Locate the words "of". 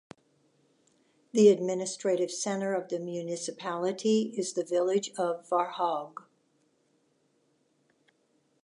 2.73-2.89, 5.15-5.47